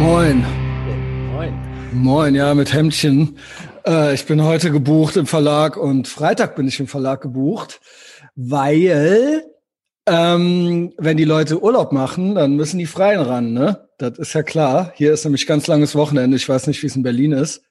[0.00, 0.42] Moin.
[1.30, 1.52] Moin.
[1.92, 3.36] Moin, ja, mit Hemdchen.
[3.86, 7.82] Äh, ich bin heute gebucht im Verlag und Freitag bin ich im Verlag gebucht,
[8.34, 9.44] weil
[10.06, 13.90] ähm, wenn die Leute Urlaub machen, dann müssen die Freien ran, ne?
[13.98, 14.90] Das ist ja klar.
[14.94, 16.38] Hier ist nämlich ganz langes Wochenende.
[16.38, 17.62] Ich weiß nicht, wie es in Berlin ist.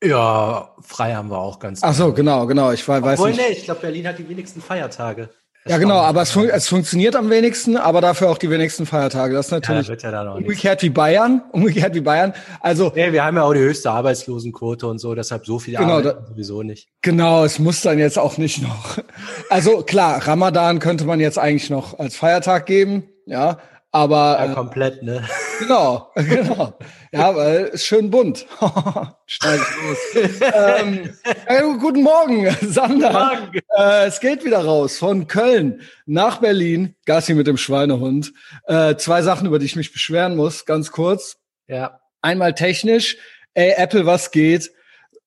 [0.00, 1.82] Ja, frei haben wir auch ganz.
[1.82, 2.70] Ach so, genau, genau.
[2.70, 3.40] Ich weiß Obwohl, nicht.
[3.40, 5.30] nee, ich glaube, Berlin hat die wenigsten Feiertage.
[5.66, 9.34] Ja, genau, aber es, fun es funktioniert am wenigsten, aber dafür auch die wenigsten Feiertage.
[9.34, 10.44] Das ist ja, natürlich das wird ja dann auch nicht.
[10.46, 11.42] umgekehrt wie Bayern.
[11.52, 12.32] Umgekehrt wie Bayern.
[12.60, 15.98] Also Nee, wir haben ja auch die höchste Arbeitslosenquote und so, deshalb so viel Genau,
[15.98, 16.88] arbeiten sowieso nicht.
[17.02, 18.98] Genau, es muss dann jetzt auch nicht noch.
[19.50, 23.58] Also klar, Ramadan könnte man jetzt eigentlich noch als Feiertag geben, ja,
[23.92, 25.22] aber Ja, äh, komplett, ne?
[25.58, 26.78] genau, genau.
[27.12, 28.46] Ja, weil ist schön bunt.
[29.30, 30.32] Ich los.
[30.54, 31.14] ähm,
[31.50, 33.12] ja, guten Morgen, Sander.
[33.12, 33.60] Morgen.
[33.76, 36.94] Äh, es geht wieder raus von Köln nach Berlin.
[37.04, 38.32] Gassi mit dem Schweinehund.
[38.66, 41.36] Äh, zwei Sachen, über die ich mich beschweren muss, ganz kurz.
[41.66, 42.00] Ja.
[42.22, 43.18] Einmal technisch,
[43.52, 44.70] ey, Apple, was geht?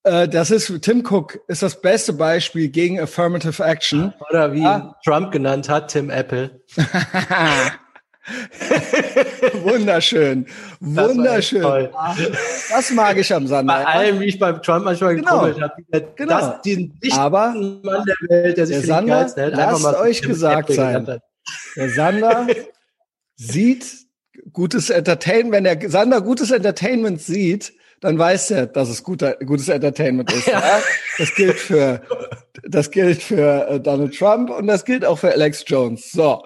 [0.02, 4.12] Äh, das ist, Tim Cook ist das beste Beispiel gegen Affirmative Action.
[4.30, 4.96] Oder wie Ja.
[5.04, 6.60] Trump genannt hat, Tim Apple.
[9.62, 10.46] Wunderschön.
[10.80, 11.62] Das Wunderschön.
[11.62, 11.90] toll.
[12.70, 13.74] Das mag ich am Sander.
[13.74, 15.46] Bei allem, wie ich beim Trump manchmal Genau.
[15.46, 16.38] gekrummelt habe, Genau.
[16.38, 20.70] das, diesen Aber Mann der Welt, der sich der Sander, Geilsten hält, lasst euch gesagt
[20.70, 21.20] Apple sein.
[21.76, 22.46] Der Sander
[23.36, 23.86] sieht
[24.52, 25.52] gutes Entertainment.
[25.52, 30.46] Wenn der Sander gutes Entertainment sieht, dann weiß er, dass es guter, gutes Entertainment ist.
[30.48, 30.62] Ja.
[31.18, 32.02] Das gilt für,
[32.68, 36.10] das gilt für äh, Donald Trump und das gilt auch für Alex Jones.
[36.10, 36.44] So.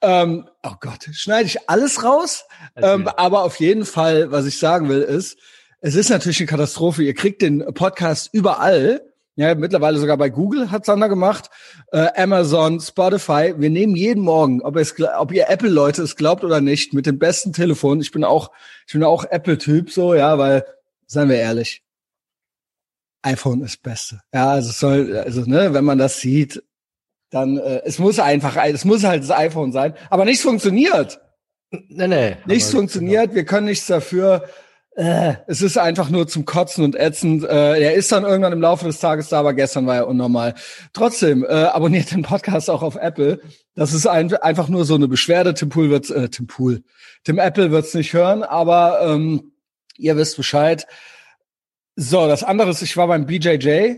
[0.00, 2.44] Ähm, oh Gott, schneide ich alles raus?
[2.76, 5.38] Ähm, aber auf jeden Fall, was ich sagen will, ist,
[5.80, 7.02] es ist natürlich eine Katastrophe.
[7.02, 9.02] Ihr kriegt den Podcast überall.
[9.36, 11.50] Ja, mittlerweile sogar bei Google hat Sander gemacht,
[11.90, 13.52] äh, Amazon, Spotify.
[13.56, 17.18] Wir nehmen jeden Morgen, ob, es, ob ihr Apple-Leute es glaubt oder nicht, mit dem
[17.18, 18.00] besten Telefon.
[18.00, 18.52] Ich bin auch,
[18.86, 20.64] ich bin auch Apple-Typ so, ja, weil,
[21.06, 21.82] seien wir ehrlich,
[23.22, 24.20] iPhone ist Beste.
[24.32, 26.62] Ja, also es soll, also ne, wenn man das sieht,
[27.30, 31.20] dann äh, es muss einfach, es muss halt das iPhone sein, aber nichts funktioniert.
[31.88, 32.36] Nee, nee.
[32.46, 34.44] Nichts funktioniert, wir können nichts dafür.
[34.96, 37.42] Äh, es ist einfach nur zum Kotzen und ätzend.
[37.42, 40.54] Äh, er ist dann irgendwann im Laufe des Tages da, aber gestern war er unnormal.
[40.92, 43.40] Trotzdem, äh, abonniert den Podcast auch auf Apple.
[43.74, 45.54] Das ist ein, einfach nur so eine Beschwerde.
[45.54, 46.84] Tim Pool wird's, äh, Tim Pool,
[47.24, 49.52] Tim Apple wird's nicht hören, aber ähm,
[49.96, 50.86] ihr wisst Bescheid.
[51.96, 53.96] So, das andere ist, ich war beim BJJ,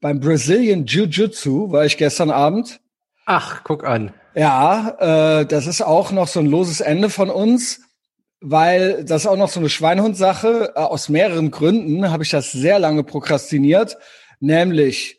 [0.00, 2.80] beim Brazilian Jiu-Jitsu, war ich gestern Abend.
[3.24, 4.12] Ach, guck an.
[4.34, 7.80] Ja, äh, das ist auch noch so ein loses Ende von uns,
[8.40, 10.74] weil das ist auch noch so eine Schweinehund-Sache.
[10.76, 13.96] Äh, aus mehreren Gründen habe ich das sehr lange prokrastiniert.
[14.38, 15.18] Nämlich,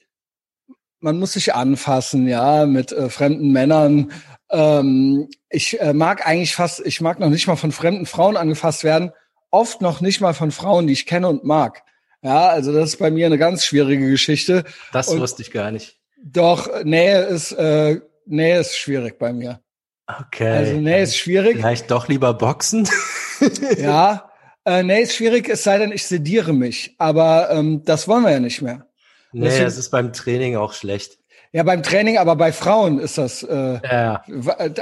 [1.00, 4.12] man muss sich anfassen, ja, mit äh, fremden Männern.
[4.52, 8.84] Ähm, ich äh, mag eigentlich fast, ich mag noch nicht mal von fremden Frauen angefasst
[8.84, 9.12] werden.
[9.50, 11.84] Oft noch nicht mal von Frauen, die ich kenne und mag.
[12.28, 14.66] Ja, also das ist bei mir eine ganz schwierige Geschichte.
[14.92, 15.98] Das Und- wusste ich gar nicht.
[16.22, 19.62] Doch, Nähe ist, äh, Nähe ist schwierig bei mir.
[20.08, 20.50] Okay.
[20.50, 21.56] Also Nähe ist schwierig.
[21.58, 22.88] Vielleicht doch lieber boxen?
[23.78, 24.30] Ja,
[24.66, 26.96] äh, Nähe ist schwierig, es sei denn, ich sediere mich.
[26.98, 28.88] Aber ähm, das wollen wir ja nicht mehr.
[29.32, 31.18] nee, Deswegen- das ist beim Training auch schlecht.
[31.54, 34.22] Ja, beim Training, aber bei Frauen ist das, äh, Ja,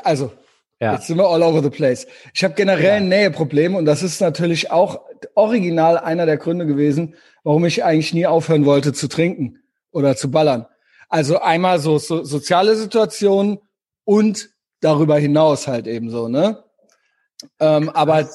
[0.04, 0.32] also
[0.80, 0.94] ja.
[0.94, 2.08] jetzt sind wir all over the place.
[2.34, 2.94] Ich habe generell Ja.
[2.96, 5.02] ein Näheproblem und das ist natürlich auch
[5.36, 9.60] original einer der Gründe gewesen, warum ich eigentlich nie aufhören wollte zu trinken
[9.92, 10.66] oder zu ballern.
[11.10, 13.60] Also einmal so, so soziale Situationen
[14.04, 14.50] und
[14.82, 16.64] darüber hinaus halt eben so, ne?
[17.60, 18.28] Ähm, aber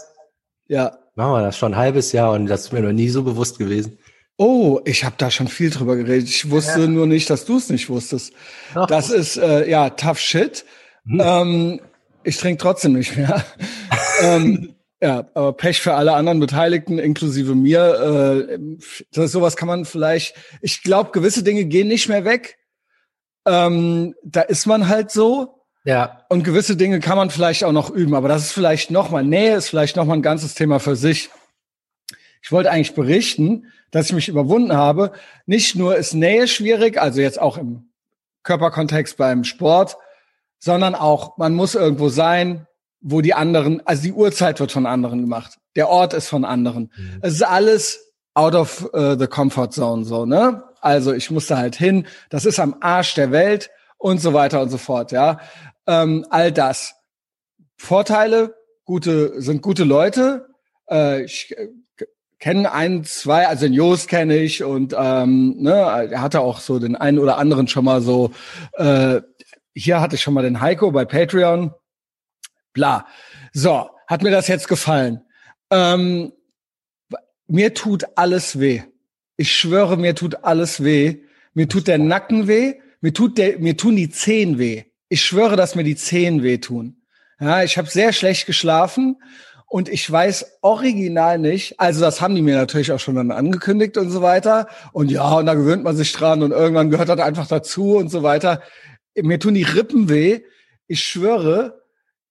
[0.69, 0.99] ja.
[1.15, 3.59] Machen wir das schon ein halbes Jahr und das ist mir noch nie so bewusst
[3.59, 3.99] gewesen.
[4.37, 6.29] Oh, ich habe da schon viel drüber geredet.
[6.29, 6.87] Ich wusste Ja.
[6.87, 8.33] nur nicht, dass du es nicht wusstest.
[8.75, 8.87] Doch.
[8.87, 10.65] Das ist äh, ja tough shit.
[11.05, 11.21] Hm.
[11.23, 11.81] Ähm,
[12.25, 13.45] ich trinke trotzdem nicht mehr.
[14.23, 18.49] ähm, ja, aber Pech für alle anderen Beteiligten, inklusive mir.
[18.51, 18.59] Äh,
[19.13, 20.35] das, sowas kann man vielleicht.
[20.61, 22.59] Ich glaube, gewisse Dinge gehen nicht mehr weg.
[23.47, 25.57] Ähm, da ist man halt so.
[25.85, 29.11] Ja, Und gewisse Dinge kann man vielleicht auch noch üben, aber das ist vielleicht noch
[29.11, 31.31] mal Nähe ist vielleicht noch mal ein ganzes Thema für sich.
[32.43, 35.13] Ich wollte eigentlich berichten, dass ich mich überwunden habe.
[35.47, 37.91] Nicht nur ist Nähe schwierig, also jetzt auch im
[38.43, 39.97] Körperkontext beim Sport,
[40.59, 42.67] sondern auch man muss irgendwo sein,
[43.01, 46.93] wo die anderen, also die Uhrzeit wird von anderen gemacht, der Ort ist von anderen.
[47.23, 50.63] Es ist alles out of äh, the comfort zone so, ne?
[50.81, 54.71] Also ich musste halt hin, das ist am Arsch der Welt und so weiter und
[54.71, 55.41] so fort, ja.
[55.87, 56.95] Ähm, all das.
[57.77, 58.55] Vorteile,
[58.85, 60.49] gute, sind gute Leute.
[60.91, 61.69] Äh, ich äh,
[62.39, 66.79] kenne ein, zwei, also den Jost kenne ich und ähm, ne, er hatte auch so
[66.79, 68.31] den einen oder anderen schon mal so,
[68.75, 69.21] äh,
[69.75, 71.73] hier hatte ich schon mal den Heiko bei Patreon.
[72.81, 73.07] Bla.
[73.53, 75.21] So, hat mir das jetzt gefallen.
[75.71, 76.33] Ähm,
[77.47, 78.85] mir tut alles weh.
[79.37, 81.25] Ich schwöre, mir tut alles weh.
[81.53, 82.77] Mir tut der Nacken weh.
[83.03, 84.85] Mir tut der, mir tun die Zehen weh.
[85.11, 87.03] Ich schwöre, dass mir die Zehen wehtun.
[87.39, 89.17] Ja, ich habe sehr schlecht geschlafen
[89.67, 93.99] und ich weiß original nicht, also das haben die mir natürlich auch schon dann angekündigt
[93.99, 94.69] und so weiter.
[94.93, 98.09] Und ja, und da gewöhnt man sich dran und irgendwann gehört das einfach dazu und
[98.09, 98.63] so weiter.
[99.15, 100.41] Mir tun die Rippen weh.
[100.87, 101.80] Ich schwöre,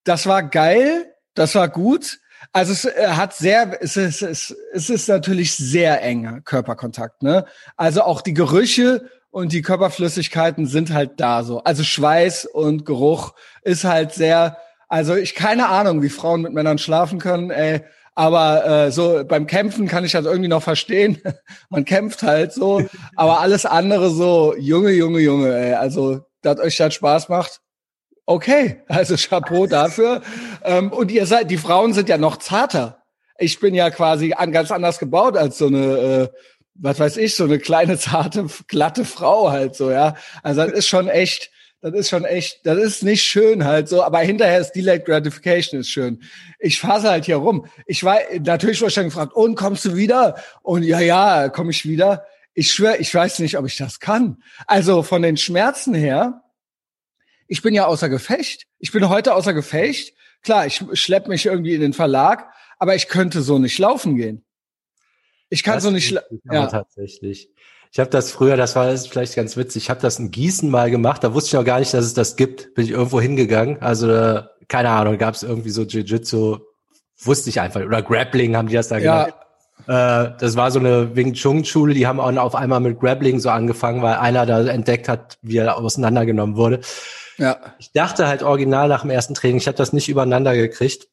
[0.03, 2.19] das war geil, das war gut.
[2.51, 7.45] Also es äh, hat sehr, es ist, es, es ist natürlich sehr enger Körperkontakt, ne?
[7.77, 11.63] Also auch die Gerüche und die Körperflüssigkeiten sind halt da so.
[11.63, 14.57] Also Schweiß und Geruch ist halt sehr,
[14.87, 17.81] also ich keine Ahnung, wie Frauen mit Männern schlafen können, ey.
[18.15, 21.21] Aber äh, so beim Kämpfen kann ich das irgendwie noch verstehen.
[21.69, 22.81] Man kämpft halt so.
[23.15, 25.73] Aber alles andere so, Junge, Junge, Junge, ey.
[25.75, 27.61] Also, dass euch das Spaß macht,
[28.29, 28.81] okay.
[28.87, 30.21] Also Chapeau dafür.
[30.63, 33.03] Ähm, und ihr seid, die Frauen sind ja noch zarter.
[33.37, 36.27] Ich bin ja quasi an, ganz anders gebaut als so eine äh,
[36.81, 40.15] was weiß ich, so eine kleine, zarte, glatte Frau halt so, ja.
[40.43, 44.03] Also das ist schon echt, das ist schon echt, das ist nicht schön halt so,
[44.03, 46.21] aber hinterher ist Delayed Gratification ist schön.
[46.59, 47.65] Ich fasse halt hier rum.
[47.85, 50.35] Ich war natürlich wahrscheinlich gefragt, und kommst du wieder?
[50.61, 52.25] Und ja, ja, komme ich wieder.
[52.53, 54.37] Ich schwöre, ich weiß nicht, ob ich das kann.
[54.65, 56.41] Also von den Schmerzen her,
[57.49, 58.67] ich bin ja außer Gefecht.
[58.77, 60.13] Ich bin heute außer Gefecht.
[60.43, 62.47] Klar, ich schlepp mich irgendwie in den Verlag,
[62.77, 64.45] aber ich könnte so nicht laufen gehen.
[65.49, 66.15] Ich kann das so nicht.
[66.49, 67.49] Ja, tatsächlich.
[67.91, 69.83] Ich habe das früher, das war vielleicht ganz witzig.
[69.83, 71.23] Ich habe das in Gießen mal gemacht.
[71.23, 72.75] Da wusste ich auch gar nicht, dass es das gibt.
[72.75, 73.81] Bin ich irgendwo hingegangen.
[73.81, 76.59] Also äh, keine Ahnung, gab es irgendwie so Jiu-Jitsu.
[77.17, 77.81] Wusste ich einfach.
[77.81, 79.25] Oder Grappling haben die das da ja.
[79.25, 79.35] genannt.
[79.87, 81.95] Äh, das war so eine Wing Chun Schule.
[81.95, 85.57] Die haben auch auf einmal mit Grappling so angefangen, weil einer da entdeckt hat, wie
[85.57, 86.81] er auseinandergenommen wurde.
[87.39, 87.73] Ja.
[87.79, 91.07] Ich dachte halt original nach dem ersten Training, ich habe das nicht übereinander gekriegt.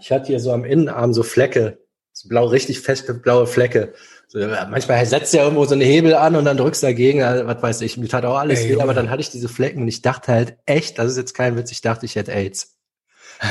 [0.00, 1.78] Ich hatte hier so am Innenarm so Flecke
[2.14, 3.92] so blau, richtig feste blaue Flecke.
[4.28, 7.46] So, manchmal setzt ja irgendwo so eine Hebel an und dann drückst du dagegen, also,
[7.46, 9.82] was weiß ich, mir tat auch alles Ey, weh, aber dann hatte ich diese Flecken
[9.82, 12.76] und ich dachte halt echt, das ist jetzt kein Witz, ich dachte, ich hätte AIDS.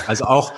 [0.07, 0.53] Also auch,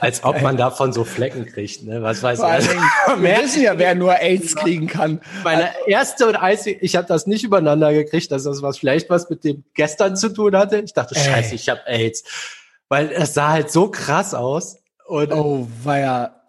[0.00, 2.02] als ob man davon so Flecken kriegt, ne?
[2.02, 2.44] Was weiß ich.
[2.44, 2.70] Also,
[3.18, 5.20] wir wissen ja, wer nur AIDS kriegen kann.
[5.44, 9.28] Meine erste und einzige, ich habe das nicht übereinander gekriegt, dass das was vielleicht was
[9.30, 10.78] mit dem gestern zu tun hatte.
[10.78, 12.24] Ich dachte, scheiße, ich habe AIDS.
[12.88, 14.78] Weil es sah halt so krass aus.
[15.06, 16.42] Und oh, weia.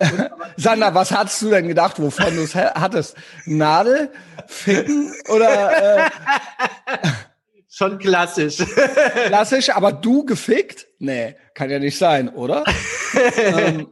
[0.57, 3.15] Sander, was hast du denn gedacht, wovon du es hattest?
[3.45, 4.10] Nadel,
[4.48, 5.98] Ficken oder?
[5.98, 6.10] Äh,
[7.75, 8.58] Schon klassisch.
[9.25, 10.86] klassisch, aber du gefickt?
[11.00, 12.64] Nee, kann ja nicht sein, oder?
[13.36, 13.88] ähm,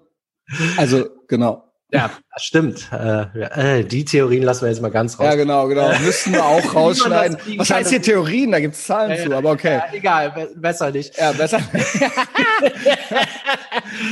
[0.78, 1.74] also, genau.
[1.92, 2.88] Ja, das stimmt.
[2.92, 5.26] Äh, äh, die Theorien lassen wir jetzt mal ganz raus.
[5.26, 5.98] Ja, genau, genau.
[6.06, 7.40] Müssen wir auch rausschneiden.
[7.58, 8.52] Was heißt hier Theorien?
[8.52, 9.78] Da gibt's Zahlen ja, zu, aber okay.
[9.78, 11.18] Ja, egal, be besser nicht.
[11.18, 11.60] Ja, besser.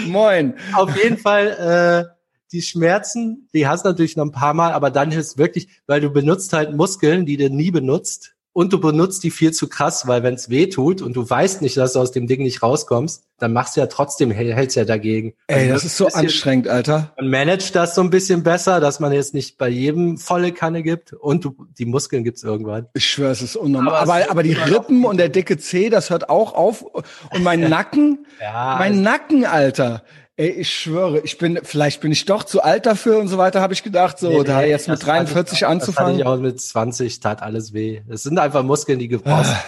[0.07, 0.55] Moin.
[0.73, 2.15] Auf jeden Fall, äh,
[2.51, 6.01] die Schmerzen, die hast du natürlich noch ein paar Mal, aber dann ist wirklich, weil
[6.01, 10.05] du benutzt halt Muskeln, die du nie benutzt und du benutzt die viel zu krass,
[10.05, 12.61] weil wenn es weh tut und du weißt nicht, dass du aus dem Ding nicht
[12.61, 15.33] rauskommst, dann machst du ja trotzdem, hältst ja dagegen.
[15.47, 17.13] Ey, also das, ist so bisschen, anstrengend, Alter.
[17.15, 20.83] Man managt das so ein bisschen besser, dass man jetzt nicht bei jedem volle Kanne
[20.83, 22.87] gibt und du, die Muskeln gibt's irgendwann.
[22.95, 23.95] Ich schwöre, es ist unnormal.
[23.95, 26.81] Aber, aber, aber die Rippen und der dicke Zeh, das hört auch auf.
[26.81, 30.03] Und mein Nacken, ja, mein Nacken, Alter.
[30.39, 33.59] Ey, ich schwöre, ich bin, vielleicht bin ich doch zu alt dafür und so weiter,
[33.59, 36.17] habe ich gedacht, so, nee, da nee, jetzt mit 43 anzufangen.
[36.17, 38.03] Das hatte ich auch mit 20, tat alles weh.
[38.07, 39.49] Das sind einfach Muskeln, die gebraucht.
[39.49, 39.63] Ah.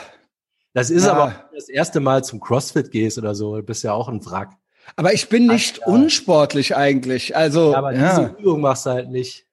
[0.74, 1.12] Das ist ja.
[1.12, 4.08] aber, wenn du das erste Mal zum CrossFit gehst oder so, du bist ja auch
[4.08, 4.52] ein Wrack.
[4.96, 5.94] Aber ich bin nicht Ach, ja.
[5.94, 7.74] unsportlich eigentlich, also.
[7.74, 8.10] Ja, aber ja.
[8.10, 9.48] diese Übung machst du halt nicht.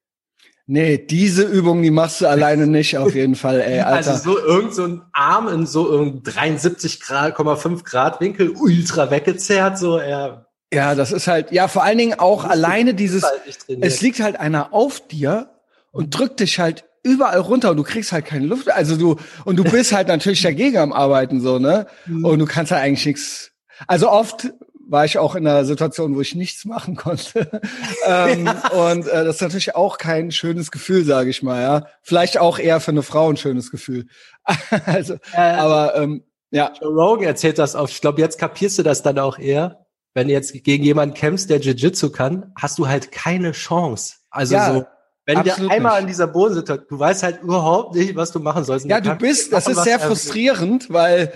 [0.67, 4.13] Nee, diese Übung, die machst du alleine nicht, auf jeden Fall, ey, Alter.
[4.13, 9.11] Also so irgend so ein Arm in so irgendein 73 Grad, 5 Grad Winkel ultra
[9.11, 13.41] weggezerrt, so, er ja, das ist halt, ja, vor allen Dingen auch alleine dieses, halt
[13.81, 15.51] es liegt halt einer auf dir
[15.93, 18.71] und drückt dich halt überall runter und du kriegst halt keine Luft.
[18.71, 21.87] Also du, und du bist halt natürlich dagegen am Arbeiten, so, ne?
[22.07, 22.25] Mhm.
[22.25, 23.53] Und du kannst halt eigentlich nichts.
[23.87, 24.53] Also oft
[24.89, 27.61] war ich auch in einer Situation, wo ich nichts machen konnte.
[28.07, 28.69] ähm, ja.
[28.71, 31.87] Und äh, das ist natürlich auch kein schönes Gefühl, sage ich mal, ja.
[32.03, 34.07] Vielleicht auch eher für eine Frau ein schönes Gefühl.
[34.87, 36.73] also, äh, aber ähm, ja.
[36.81, 37.89] Joe Rogan erzählt das auch.
[37.89, 39.87] Ich glaube, jetzt kapierst du das dann auch eher
[40.19, 44.15] wenn du jetzt gegen jemanden kämpfst, der Jiu-Jitsu kann, hast du halt keine Chance.
[44.31, 44.85] Also ja, so,
[45.27, 46.01] wenn du einmal nicht.
[46.01, 48.87] an dieser Bodensituation, du weißt halt überhaupt nicht, was du machen sollst.
[48.87, 51.33] Ja, du bist, das ist sehr frustrierend, weil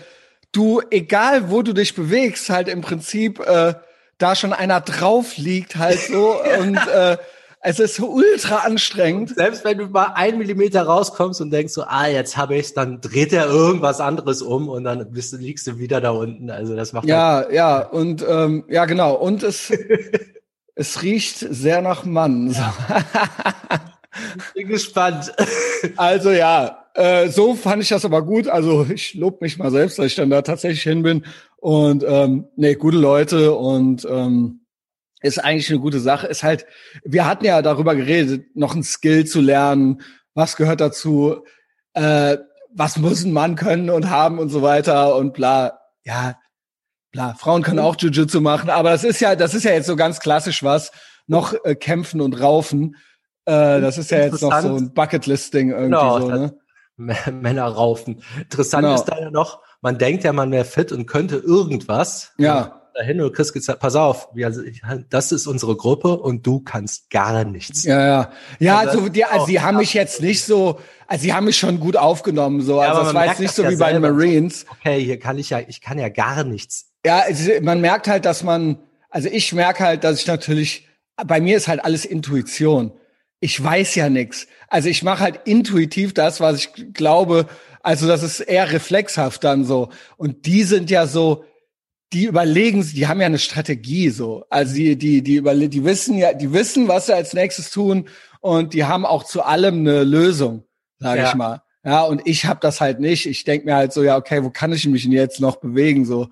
[0.50, 3.74] du, egal wo du dich bewegst, halt im Prinzip äh,
[4.18, 7.18] da schon einer drauf liegt halt so und äh,
[7.62, 9.34] es ist ultra anstrengend.
[9.34, 13.00] Selbst wenn du mal einen Millimeter rauskommst und denkst so, ah, jetzt habe ich's, dann
[13.00, 16.50] dreht er irgendwas anderes um und dann bist du, liegst du wieder da unten.
[16.50, 19.72] Also das macht ja, halt ja und ähm, ja genau und es
[20.74, 22.50] Es riecht sehr nach Mann.
[22.50, 22.74] Ja.
[24.48, 25.32] ich bin gespannt.
[25.96, 28.46] Also ja, äh, so fand ich das aber gut.
[28.46, 31.24] Also ich lob mich mal selbst, dass ich dann da tatsächlich hin bin.
[31.56, 34.60] Und ähm, nee, gute Leute und ähm,
[35.22, 36.26] ist eigentlich eine gute Sache.
[36.26, 36.66] Ist halt,
[37.04, 40.02] wir hatten ja darüber geredet, noch ein Skill zu lernen.
[40.34, 41.44] Was gehört dazu?
[41.94, 42.38] Äh,
[42.74, 45.78] was muss ein Mann können und haben und so weiter und bla.
[46.04, 46.36] Ja,
[47.12, 47.34] bla.
[47.34, 50.20] Frauen können auch Jiu-Jitsu machen, aber das ist ja, das ist ja jetzt so ganz
[50.20, 50.90] klassisch was.
[51.26, 52.96] Noch äh, kämpfen und raufen.
[53.44, 56.56] Äh, das ist ja jetzt noch so ein Bucketlist-Ding irgendwie genau, so, ne?
[56.96, 58.22] Männer raufen.
[58.38, 58.94] Interessant genau.
[58.94, 62.32] ist da ja noch, man denkt ja, man wäre fit und könnte irgendwas.
[62.38, 64.28] Ja dahin und Chris gesagt, pass auf,
[65.10, 67.84] das ist unsere Gruppe und du kannst gar nichts.
[67.84, 68.32] Ja, ja.
[68.58, 71.80] Ja, also, die, also sie haben mich jetzt nicht so, also sie haben mich schon
[71.80, 72.82] gut aufgenommen, so.
[72.82, 74.66] Ja, also es war jetzt nicht so wie bei den Marines.
[74.70, 76.92] Okay, hier kann ich ja, ich kann ja gar nichts.
[77.04, 77.24] Ja,
[77.62, 78.78] man merkt halt, dass man,
[79.10, 80.88] also ich merke halt, dass ich natürlich,
[81.26, 82.92] bei mir ist halt alles Intuition.
[83.40, 84.46] Ich weiß ja nichts.
[84.68, 87.46] Also ich mache halt intuitiv das, was ich glaube.
[87.82, 89.88] Also das ist eher reflexhaft dann so.
[90.16, 91.44] Und die sind ja so,
[92.12, 94.44] die überlegen, die haben ja eine Strategie so.
[94.50, 98.08] Also die, die, die, über, die wissen ja, die wissen, was sie als nächstes tun
[98.40, 100.64] und die haben auch zu allem eine Lösung,
[100.98, 101.28] sage ja.
[101.28, 101.62] ich mal.
[101.84, 103.26] Ja, und ich habe das halt nicht.
[103.26, 106.04] Ich denk mir halt so, ja, okay, wo kann ich mich denn jetzt noch bewegen
[106.04, 106.28] so?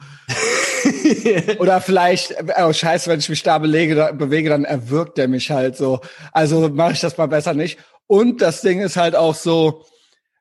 [1.59, 5.51] Oder vielleicht, oh scheiße, wenn ich mich da belege, da, bewege, dann erwürgt der mich
[5.51, 6.01] halt so.
[6.33, 7.79] Also mache ich das mal besser nicht.
[8.07, 9.85] Und das Ding ist halt auch so,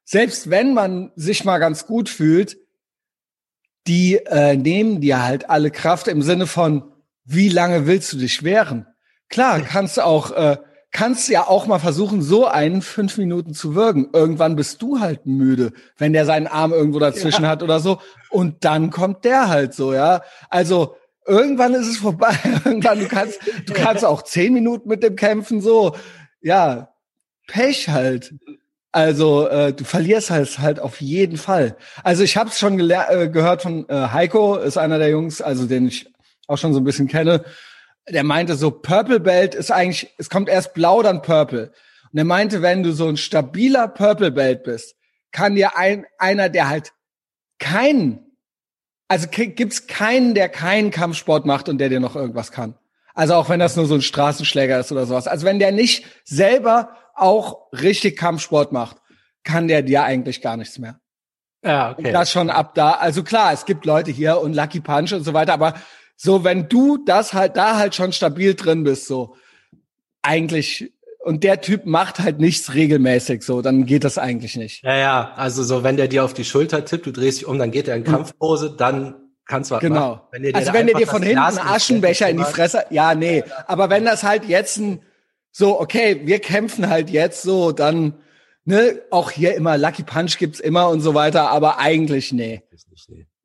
[0.06, 2.58] selbst wenn man sich mal ganz gut fühlt,
[3.88, 6.92] die äh, nehmen dir halt alle Kraft im Sinne von,
[7.26, 8.88] wie lange willst du dich wehren?
[9.30, 10.58] Klar, kannst du auch, äh,
[10.92, 14.10] kannst ja auch mal versuchen, so einen fünf Minuten zu würgen.
[14.14, 17.50] Irgendwann bist du halt müde, wenn der seinen Arm irgendwo dazwischen ja.
[17.50, 18.00] hat oder so.
[18.30, 20.24] Und dann kommt der halt so, ja.
[20.50, 20.96] Also
[21.28, 22.36] irgendwann ist es vorbei.
[22.66, 25.96] irgendwann, du kannst, du kannst auch zehn Minuten mit dem kämpfen, so.
[26.42, 26.90] Ja,
[27.48, 28.34] Pech halt.
[28.92, 31.78] Also äh, du verlierst halt halt auf jeden Fall.
[32.04, 35.68] Also ich habe es schon äh, gehört von äh, Heiko, ist einer der Jungs, also
[35.68, 36.12] den ich
[36.48, 37.44] auch schon so ein bisschen kenne.
[38.10, 41.72] Der meinte so, Purple Belt ist eigentlich, es kommt erst blau, dann Purple.
[42.12, 44.96] Und er meinte, wenn du so ein stabiler Purple Belt bist,
[45.32, 46.92] kann dir ein einer, der halt
[47.60, 48.36] keinen,
[49.08, 52.74] also gibt's keinen, der keinen Kampfsport macht und der dir noch irgendwas kann.
[53.14, 55.28] Also auch wenn das nur so ein Straßenschläger ist oder sowas.
[55.28, 58.98] Also wenn der nicht selber auch richtig Kampfsport macht,
[59.44, 61.00] kann der dir eigentlich gar nichts mehr.
[61.64, 62.08] Ja, okay.
[62.08, 62.92] Und das schon ab da.
[62.92, 65.74] Also klar, es gibt Leute hier und Lucky Punch und so weiter, aber
[66.16, 69.36] so, wenn du das halt da halt schon stabil drin bist, so
[70.22, 74.84] eigentlich und der Typ macht halt nichts regelmäßig, so, dann geht das eigentlich nicht.
[74.84, 77.60] Ja, ja, also so, wenn der dir auf die Schulter tippt, du drehst dich um,
[77.60, 78.12] dann geht er in hm.
[78.12, 79.16] Kampfpose, dann
[79.50, 80.16] kannst was genau.
[80.16, 80.22] machen.
[80.32, 83.90] Wenn also wenn der dir von hinten einen Aschenbecher in die Fresse, ja, nee, aber
[83.90, 85.02] wenn das halt jetzt ein
[85.52, 88.14] so, okay, wir kämpfen halt jetzt so, dann,
[88.66, 92.62] ne, auch hier immer Lucky Punch gibt's immer und so weiter, aber eigentlich nee.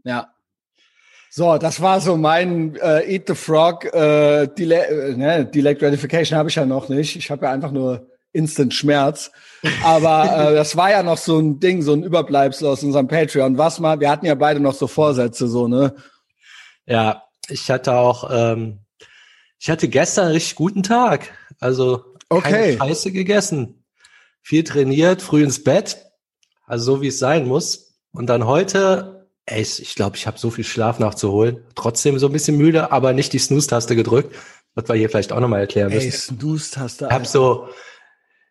[0.04, 0.28] Ja.
[1.30, 6.38] So, das war so mein äh, Eat the Frog, äh, Delay, äh, ne, Delayed Gratification
[6.38, 7.16] habe ich ja noch nicht.
[7.16, 9.30] Ich habe ja einfach nur Instant Schmerz.
[9.82, 13.56] Aber äh, das war ja noch so ein Ding, so ein Überbleibsel aus unserem Patreon.
[13.56, 15.94] Was mal, wir hatten ja beide noch so Vorsätze, so, ne?
[16.84, 18.80] Ja, ich hatte auch, ähm,
[19.58, 21.32] ich hatte gestern einen richtig guten Tag.
[21.60, 22.76] Also okay.
[22.76, 23.84] keine Scheiße gegessen.
[24.42, 26.04] Viel trainiert, früh ins Bett.
[26.66, 28.00] Also so wie es sein muss.
[28.12, 31.64] Und dann heute, ey, ich glaube, ich habe so viel Schlaf nachzuholen.
[31.74, 34.34] Trotzdem so ein bisschen müde, aber nicht die Snooze-Taste gedrückt.
[34.74, 36.06] Was wir hier vielleicht auch nochmal erklären müssen.
[36.06, 37.06] Ey, Snooze-Taste.
[37.06, 37.68] Ich habe so,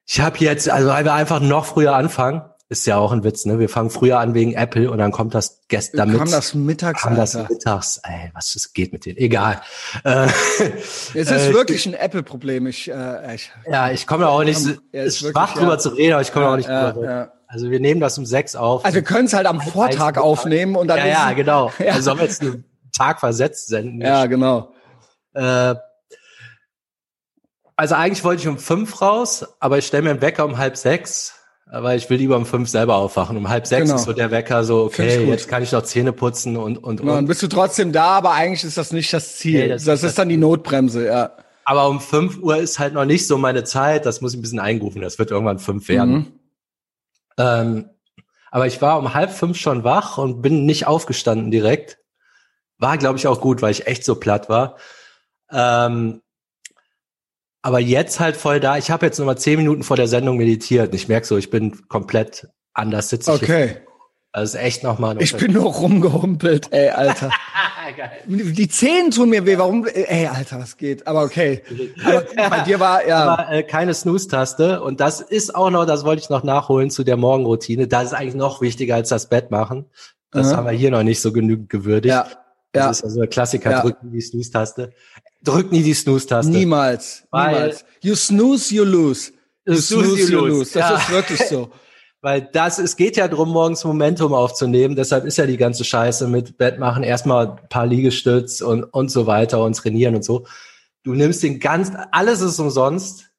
[0.05, 3.45] ich habe jetzt, also weil wir einfach noch früher anfangen, ist ja auch ein Witz,
[3.45, 3.59] ne?
[3.59, 6.17] Wir fangen früher an wegen Apple und dann kommt das gestern damit.
[6.17, 8.01] Kam das mittags, kam das mittags.
[8.03, 9.17] Ey, was das geht mit denen?
[9.17, 9.61] Egal.
[10.03, 12.65] Äh, es ist äh, wirklich ein Apple-Problem.
[12.65, 14.59] Ich, äh, ich, ja, ich komme auch nicht.
[14.91, 15.77] Ja, ist schwach drüber ja.
[15.77, 17.05] zu reden, aber ich komme ja, auch nicht drüber.
[17.05, 17.31] Ja.
[17.47, 18.83] Also wir nehmen das um sechs auf.
[18.83, 20.97] Also wir können es halt am Vortag aufnehmen und dann.
[20.97, 21.71] Ja, ja, genau.
[21.79, 24.01] Also sollen wir jetzt einen Tag versetzt senden.
[24.01, 24.73] Ja, genau.
[25.33, 25.75] Äh,
[27.75, 30.77] also eigentlich wollte ich um fünf raus, aber ich stelle mir einen Wecker um halb
[30.77, 31.33] sechs
[31.73, 33.35] aber ich will lieber um fünf selber aufwachen.
[33.35, 33.95] Um halb sechs genau.
[33.95, 37.07] ist so der Wecker so, okay, jetzt kann ich noch Zähne putzen und, und, und.
[37.07, 39.63] Ja, dann bist du trotzdem da, aber eigentlich ist das nicht das Ziel.
[39.63, 41.31] Nee, das, das, ist dann die Notbremse, ja.
[41.65, 44.05] Aber um fünf Uhr ist halt noch nicht so meine Zeit.
[44.05, 45.01] Das muss ich ein bisschen einrufen.
[45.01, 46.13] Das wird irgendwann fünf werden.
[46.13, 46.39] Mhm.
[47.37, 47.89] Ähm,
[48.51, 51.97] aber ich war um halb fünf schon wach und bin nicht aufgestanden direkt.
[52.77, 54.77] War, glaube ich, auch gut, weil ich echt so platt war.
[55.51, 56.21] Ähm,
[57.63, 58.77] aber jetzt halt voll da.
[58.77, 60.93] Ich habe jetzt nochmal zehn Minuten vor der Sendung meditiert.
[60.93, 63.77] Ich merke so, ich bin komplett anders sitze Okay.
[64.35, 65.21] Also echt nochmal.
[65.21, 67.29] Ich bin nur rumgehumpelt, ey, Alter.
[68.27, 69.57] Die Zehen tun mir weh.
[69.59, 69.85] Warum?
[69.85, 71.05] Ey, Alter, was geht?
[71.05, 71.61] Aber okay.
[72.03, 74.81] Aber bei dir war ja Aber äh, keine Snooze-Taste.
[74.81, 77.87] Und das ist auch noch, das wollte ich noch nachholen zu der Morgenroutine.
[77.87, 79.85] Das ist eigentlich noch wichtiger als das Bett machen.
[80.31, 80.57] Das Aha.
[80.57, 82.15] haben wir hier noch nicht so genügend gewürdigt.
[82.15, 82.25] ja,
[82.71, 82.89] Das ja.
[82.89, 83.81] ist also Klassiker, Ja.
[83.81, 84.93] drück nie die Snooze-Taste.
[85.43, 86.49] Drück nie die Snooze-Taste.
[86.51, 87.85] Niemals, Weil- niemals.
[88.01, 89.31] You snooze, you lose.
[89.65, 90.73] You snooze, you lose.
[90.73, 90.97] Das Ja.
[90.97, 91.71] ist wirklich so.
[92.21, 94.95] Weil das, es geht ja drum, morgens Momentum aufzunehmen.
[94.95, 97.03] Deshalb ist ja die ganze Scheiße mit Bett machen.
[97.03, 100.45] Erstmal ein paar Liegestütz und, und so weiter und trainieren und so.
[101.03, 103.29] Du nimmst den ganz, alles ist umsonst.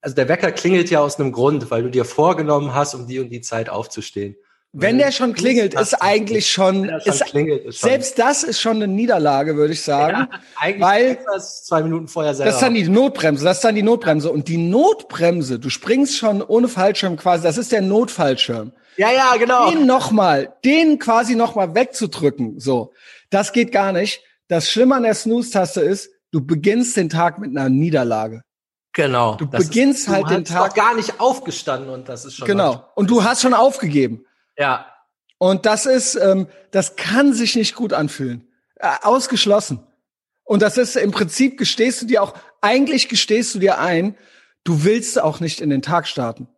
[0.00, 3.18] Also der Wecker klingelt ja aus einem Grund, weil du dir vorgenommen hast, um die
[3.18, 4.36] und die Zeit aufzustehen.
[4.72, 8.60] Wenn der schon klingelt, ist eigentlich schon, schon ist, klingelt, ist schon, selbst das ist
[8.60, 10.28] schon eine Niederlage, würde ich sagen.
[10.30, 12.46] ja, eigentlich weil- das zwei Minuten vorher selber.
[12.52, 14.30] Das ist dann die Notbremse, das ist dann die Notbremse.
[14.30, 18.72] Und die Notbremse, du springst schon ohne Fallschirm quasi, das ist der Notfallschirm.
[18.96, 19.70] ja, ja, genau.
[19.72, 22.92] Den nochmal, den quasi nochmal wegzudrücken, so.
[23.30, 24.22] Das geht gar nicht.
[24.46, 28.42] Das Schlimme an der Snooze-Taste ist, du beginnst den Tag mit einer Niederlage.
[28.92, 29.34] Genau.
[29.36, 32.46] Du beginnst ist, halt du den hast Tag- gar nicht aufgestanden und das ist schon.
[32.46, 32.84] Genau.
[32.94, 34.24] Und du hast schon aufgegeben.
[34.60, 34.86] Ja.
[35.38, 38.46] Und das ist, ähm, das kann sich nicht gut anfühlen.
[38.76, 39.80] Äh, ausgeschlossen.
[40.44, 44.16] Und das ist im Prinzip gestehst du dir auch, eigentlich gestehst du dir ein,
[44.64, 46.48] du willst auch nicht in den Tag starten.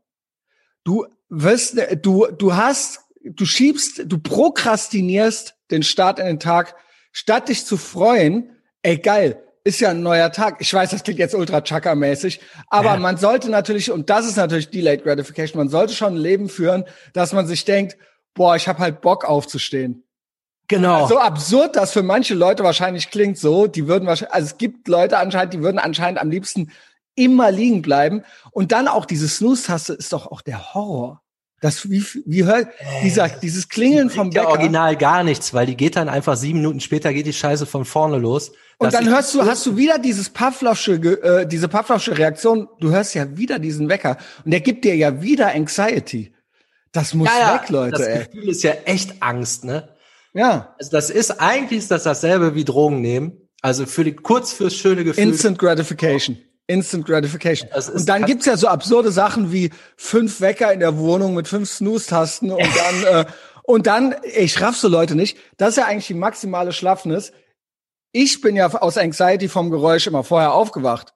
[0.82, 6.74] Du wirst, du, du hast, du schiebst, du prokrastinierst den Start in den Tag,
[7.12, 10.56] statt dich zu freuen, ey geil, ist ja ein neuer Tag.
[10.60, 12.96] Ich weiß, das klingt jetzt ultra chaka-mäßig, aber Ja.
[12.96, 16.84] man sollte natürlich, und das ist natürlich Delayed Gratification, man sollte schon ein Leben führen,
[17.12, 17.96] dass man sich denkt,
[18.34, 20.04] boah, ich habe halt Bock aufzustehen.
[20.68, 21.06] Genau.
[21.06, 24.88] So absurd das für manche Leute wahrscheinlich klingt, so, die würden wahrscheinlich, also es gibt
[24.88, 26.70] Leute anscheinend, die würden anscheinend am liebsten
[27.14, 28.22] immer liegen bleiben.
[28.52, 31.20] Und dann auch diese Snooze-Taste ist doch auch der Horror.
[31.60, 32.68] Das, wie, wie hört,
[33.04, 34.54] dieser, dieses Klingeln vom bringt ja Bäcker.
[34.54, 37.84] original gar nichts, weil die geht dann einfach sieben Minuten später geht die Scheiße von
[37.84, 38.52] vorne los.
[38.86, 42.68] Und dann hörst du, hast du wieder dieses Pavlovsche, äh, diese Pavlovsche Reaktion.
[42.80, 44.16] Du hörst ja wieder diesen Wecker.
[44.44, 46.34] Und der gibt dir ja wieder Anxiety.
[46.92, 48.24] Das muss ja, weg, Leute, das ey.
[48.26, 49.88] Gefühl ist ja echt Angst, ne?
[50.34, 50.74] Ja.
[50.78, 53.48] Also das ist eigentlich ist das dasselbe wie Drogen nehmen.
[53.62, 55.24] Also für die kurz fürs schöne Gefühl.
[55.24, 56.38] Instant Gratification.
[56.66, 57.68] Instant Gratification.
[57.94, 61.70] Und dann gibt's ja so absurde Sachen wie fünf Wecker in der Wohnung mit fünf
[61.70, 62.60] Snooze-Tasten und
[63.04, 63.24] dann, äh,
[63.64, 65.38] und dann, ich raff so Leute nicht.
[65.56, 67.32] Das ist ja eigentlich die maximale Schlaffnis.
[68.12, 71.14] Ich bin ja aus Anxiety vom Geräusch immer vorher aufgewacht.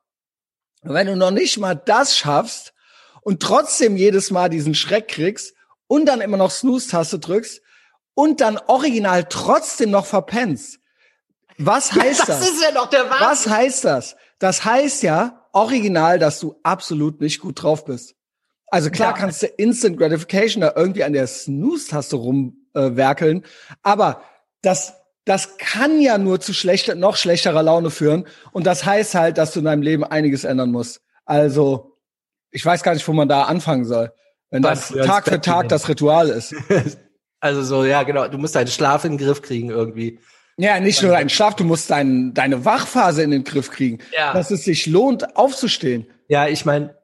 [0.82, 2.72] Und wenn du noch nicht mal das schaffst
[3.22, 5.54] und trotzdem jedes Mal diesen Schreck kriegst
[5.88, 7.60] und dann immer noch Snooze-Taste drückst
[8.14, 10.78] und dann original trotzdem noch verpennst.
[11.58, 12.40] Was heißt das?
[12.48, 13.26] ist ja doch der Wahnsinn.
[13.26, 14.16] Was heißt das?
[14.38, 18.14] Das heißt ja original, dass du absolut nicht gut drauf bist.
[18.68, 19.16] Also klar Ja.
[19.16, 24.22] kannst du Instant Gratification da irgendwie an der Snooze-Taste rumwerkeln, äh, aber
[24.62, 24.94] das,
[25.26, 28.26] das kann ja nur zu schlechter, noch schlechterer Laune führen.
[28.52, 31.02] Und das heißt halt, dass du in deinem Leben einiges ändern musst.
[31.24, 31.98] Also,
[32.52, 34.12] ich weiß gar nicht, wo man da anfangen soll.
[34.50, 36.54] Wenn das Tag für Tag das Ritual ist.
[37.38, 38.26] Also so, ja, genau.
[38.28, 40.18] Du musst deinen Schlaf in den Griff kriegen irgendwie.
[40.56, 43.98] Ja, nicht nur deinen Schlaf, du musst dein, deine Wachphase in den Griff kriegen.
[44.16, 44.32] Ja.
[44.32, 46.06] Dass es sich lohnt, aufzustehen.
[46.28, 46.96] Ja, ich meine,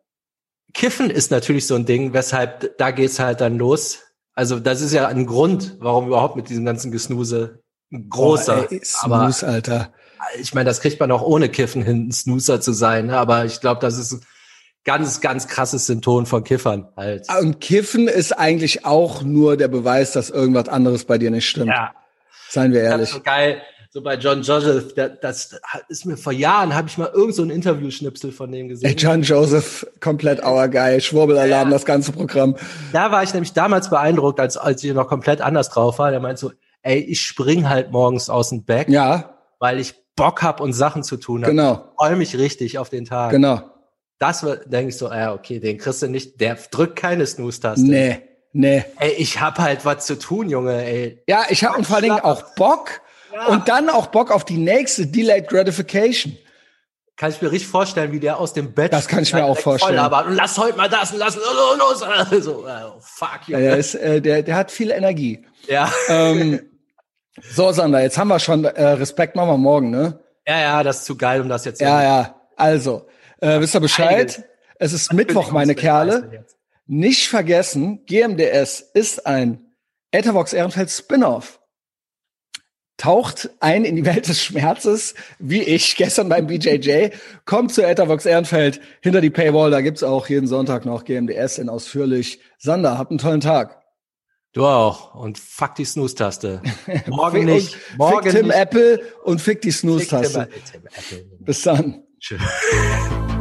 [0.73, 4.01] Kiffen ist natürlich so ein Ding, weshalb da geht's halt dann los.
[4.33, 7.62] Also das ist ja ein Grund, warum überhaupt mit diesem ganzen Gesnuse
[8.09, 8.57] großer.
[8.57, 9.93] Boah, ey, aber Snooze, Alter.
[10.41, 13.07] ich meine, das kriegt man auch ohne Kiffen hin, ein Snoozer zu sein.
[13.07, 13.17] ne?
[13.19, 14.21] Aber ich glaube, das ist ein
[14.85, 17.27] ganz, ganz krasses Symptom von Kiffern halt.
[17.41, 21.69] Und Kiffen ist eigentlich auch nur der Beweis, dass irgendwas anderes bei dir nicht stimmt.
[21.69, 21.93] Ja,
[22.49, 23.09] Seien wir das ehrlich.
[23.09, 23.63] ist so geil.
[23.95, 27.43] So bei John Joseph, das, das ist mir vor Jahren, habe ich mal irgend so
[27.43, 28.97] ein Interview-Schnipsel von dem gesehen.
[28.97, 31.03] John Joseph, komplett auergeil.
[31.03, 31.75] Schwurbelalarm, Ja.
[31.75, 32.57] das ganze Programm.
[32.95, 36.11] Da war ich nämlich damals beeindruckt, als, als ich noch komplett anders drauf war.
[36.11, 40.43] Der meint so, ey, ich spring halt morgens aus dem Bett, Ja, weil ich Bock
[40.43, 41.53] hab und Sachen zu tun habe.
[41.53, 43.31] genau, Ich freu mich richtig auf den Tag.
[43.31, 43.61] genau.
[44.19, 47.85] Das denke ich so, ja, okay, den kriegst du nicht, der drückt keine Snooze-Taste.
[47.85, 48.21] Nee,
[48.53, 48.85] nee.
[49.01, 51.23] Ey, ich hab halt was zu tun, Junge, ey.
[51.27, 53.01] Ja, ich habe und vor allen Dingen auch Bock
[53.35, 53.47] Ja.
[53.47, 56.37] und dann auch Bock auf die nächste Delayed Gratification.
[57.17, 59.59] Kann ich mir richtig vorstellen, wie der aus dem Bett Das kann ich mir auch
[59.59, 59.99] vorstellen.
[59.99, 62.45] Und lass heute mal das und lass los, los.
[62.45, 63.71] So, äh, fuck, Ja, Junge.
[63.71, 65.45] der, ist, äh, der, der hat viel Energie.
[65.67, 65.91] Ja.
[66.09, 66.61] ähm,
[67.41, 70.19] so, Sander, jetzt haben wir schon äh, Respekt machen wir morgen, ne?
[70.47, 72.41] ja, ja, das ist zu geil, um das jetzt Ja, ja.
[72.57, 73.07] Also,
[73.41, 74.37] äh, wisst ihr Bescheid?
[74.37, 74.45] Einiges.
[74.79, 76.45] Es ist Mittwoch, meine Kerle.
[76.87, 79.73] Nicht vergessen, GMDS ist ein
[80.11, 81.61] Etherbox Ehrenfeld Spin-off.
[82.97, 87.11] Taucht ein in die Welt des Schmerzes, wie ich gestern beim BJJ.
[87.45, 89.71] Kommt zu Etherbox Ehrenfeld hinter die Paywall.
[89.71, 92.41] Da gibt's auch jeden Sonntag noch GMDS in ausführlich.
[92.59, 93.82] Sander, habt einen tollen Tag.
[94.53, 95.15] Du auch.
[95.15, 96.63] Und fuck die Snooze-Taste.
[97.07, 97.77] Morgen nicht.
[97.97, 98.57] Morgen fick Tim nicht.
[98.57, 100.49] Apple und fick die Snooze-Taste.
[101.41, 102.03] Bis dann.
[102.21, 102.41] Tschüss.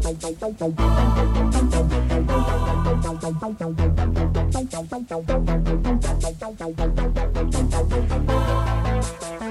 [0.00, 0.62] Thank
[9.42, 9.47] you.